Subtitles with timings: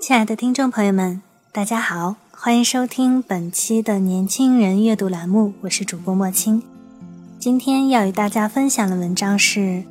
[0.00, 1.20] 亲爱的听众朋友们，
[1.50, 6.62] 大家好，欢迎收听本期的年轻人阅读栏目，我是主播莫青。
[7.36, 9.60] 今天要与大家分享的文章是《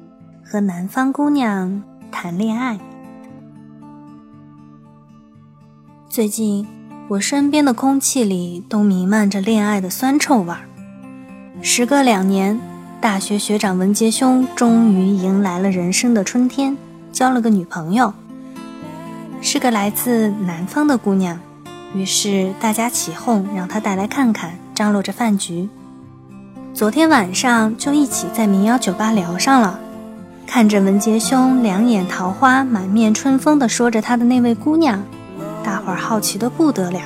[0.45, 2.75] 和南方姑娘谈恋爱》。
[6.09, 6.65] 最近，
[7.09, 10.61] 我身边的空气里都弥漫着恋爱的酸臭味儿。
[11.61, 12.57] 时隔两年，
[13.01, 16.77] 大学学长文杰兄终于迎来了人生的春天，
[17.11, 18.13] 交了个女朋友。
[19.39, 21.39] 是个来自南方的姑娘，
[21.93, 25.69] 于是大家起哄，让她带来看看，张罗着饭局。
[26.73, 29.79] 昨天晚上就一起在民谣酒吧聊上了。
[30.45, 35.01] 看着文杰兄两眼桃花、满面春风地说着他的那位姑娘，
[35.63, 36.99] 大伙儿好奇的不得了。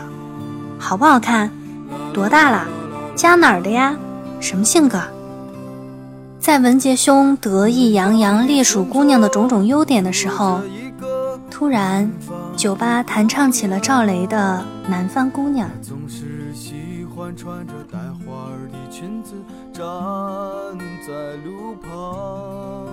[0.80, 1.52] 好不好看？
[2.14, 2.66] 多大了？
[3.16, 3.96] 家哪儿的呀？
[4.40, 5.00] 什么性格？
[6.40, 10.62] 在文杰兄得意洋洋列数姑娘的种种优点的时候。
[11.62, 12.12] 突然，
[12.58, 15.70] 酒吧弹唱起了赵雷的《南方姑娘》。
[15.80, 19.36] 总是喜欢穿着带花儿的裙子
[19.72, 19.86] 站
[21.06, 22.88] 在路旁。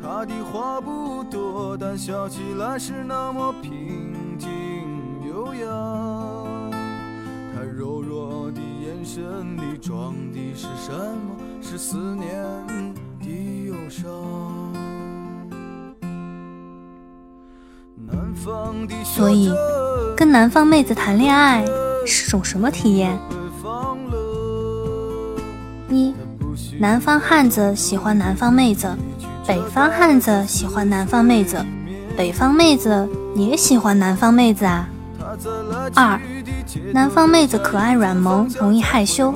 [0.00, 4.48] 她的话不多，但笑起来是那么平静
[5.28, 6.70] 悠扬。
[7.52, 11.34] 她柔弱的眼神里装的是什么？
[11.60, 12.28] 是思念
[13.18, 14.08] 的忧伤。
[19.02, 19.50] 所以，
[20.16, 21.64] 跟南方妹子谈恋爱
[22.06, 23.18] 是种什么体验？
[25.88, 26.14] 一，
[26.78, 28.94] 南方汉子喜欢南方妹子，
[29.46, 31.64] 北方汉子喜欢南方妹子，
[32.16, 34.88] 北方妹子也喜欢南方妹子啊。
[35.94, 36.20] 二，
[36.92, 39.32] 南方妹子可爱软萌，容易害羞，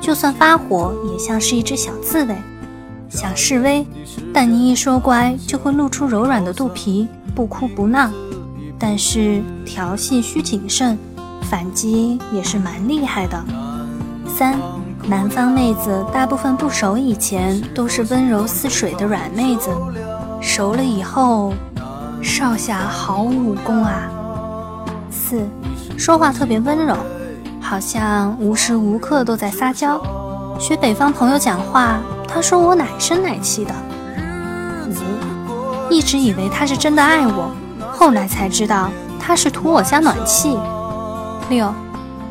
[0.00, 2.36] 就算发火也像是一只小刺猬，
[3.08, 3.84] 想示威，
[4.32, 8.10] 但你一说乖，就会露出柔软的肚皮，不哭不闹。
[8.84, 10.98] 但是调戏需谨慎，
[11.42, 13.40] 反击也是蛮厉害的。
[14.26, 14.58] 三，
[15.04, 19.70] 南方妹子大部分不熟以前都是温柔似水的软妹子，
[20.40, 21.54] 熟了以后，
[22.20, 24.10] 少侠好武功啊。
[25.12, 25.46] 四，
[25.96, 26.96] 说话特别温柔，
[27.60, 30.02] 好像无时无刻都在撒娇。
[30.58, 33.72] 学北方朋友讲话，他说我奶声奶气的。
[34.88, 37.48] 五，一直以为他是真的爱我。
[38.02, 38.90] 后来才知道
[39.20, 40.58] 他是图我家暖气。
[41.48, 41.72] 六，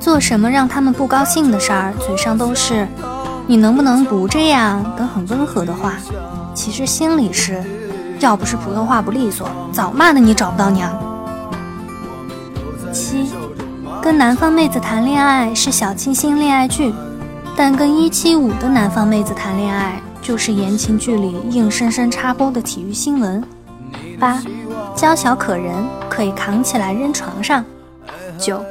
[0.01, 2.85] 做什么让他们不高兴的事儿，嘴上都是
[3.47, 5.93] “你能不能不这样”等很温和的话，
[6.53, 7.63] 其实心里是，
[8.19, 10.91] 要不是普通话不利索，早骂的你找不到娘。
[12.91, 13.31] 七，
[14.01, 16.93] 跟南方妹子谈恋爱是小清新恋爱剧，
[17.55, 23.41] 但跟一七五的南方妹子谈恋爱就是言情剧里硬生生插播的体育新闻。
[24.19, 24.37] 八。
[24.95, 25.73] 娇小可人，
[26.09, 27.65] 可以扛起来扔床上。
[28.37, 28.63] 九，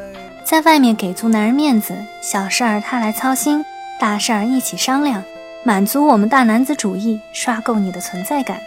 [0.44, 3.64] 在外面给足男人面子，小事儿他来操心，
[3.98, 5.22] 大事儿一起商量，
[5.64, 8.60] 满足我们大男子主义，刷够你的存在感。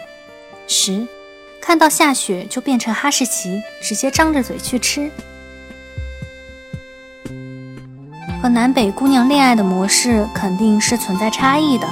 [0.66, 1.06] 十，
[1.60, 5.10] 看到下雪就变成哈士奇，直接张着嘴去吃。
[8.42, 11.88] 和南北姑娘恋爱的模式肯定是存在差异的，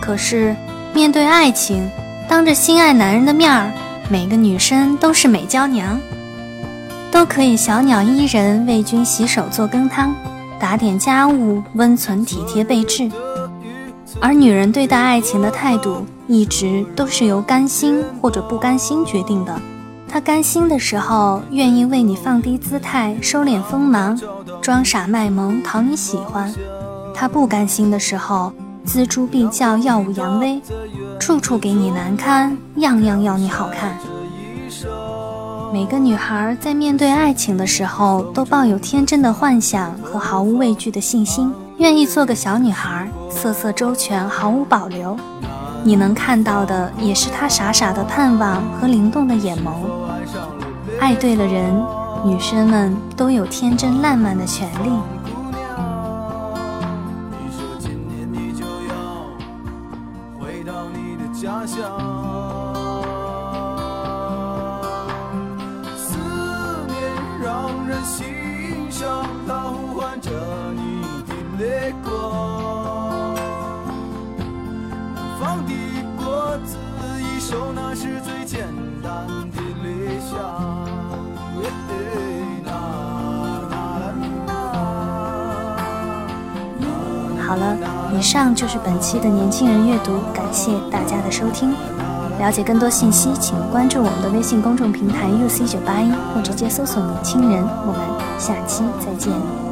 [0.00, 0.56] 可是
[0.94, 1.90] 面对爱情，
[2.26, 3.70] 当着心爱男人的面儿。
[4.12, 5.98] 每个女生都是美娇娘，
[7.10, 10.14] 都可以小鸟依人，为君洗手做羹汤，
[10.60, 13.10] 打点家务，温存体贴备至。
[14.20, 19.58] 而女人对待爱情的态度，一直都是由甘心或者不甘心决定的。
[20.06, 24.20] 她甘心的时候，愿意为你放低姿态，收敛锋芒，
[24.60, 26.52] 装傻卖萌，讨你喜欢；
[27.14, 28.52] 她不甘心的时候，
[28.86, 30.60] 锱铢必较，耀武扬威。
[31.18, 33.96] 处处给你难堪，样样要你好看。
[35.72, 45.16] 每个女孩在面对爱情的时候，都抱有天真的幻想和毫无畏惧的信心，愿意做个小女孩，色色周全，毫无保留。
[45.84, 49.70] 你能看到的，也是她傻傻的盼望和灵动的眼眸。
[51.00, 51.82] 爱对了人，
[52.24, 54.90] 女生们都有天真烂漫的权利。
[61.66, 61.78] 思
[66.88, 66.96] 念
[67.42, 70.30] 让人心伤，它呼唤着
[70.74, 72.10] 你的泪光。
[75.40, 75.72] 放的
[76.16, 76.76] 果子
[77.20, 78.66] 一收，那是最简
[79.02, 80.32] 单的理想。
[87.44, 87.76] 好了，
[88.16, 91.72] 以上就是本期的年轻人阅读，感谢大家的收听。
[92.38, 97.64] 了解更多信息，请关注我们的微信公众平台 UC 九八一，或直接搜索“年轻人”。
[97.86, 98.00] 我们
[98.38, 99.71] 下期再见。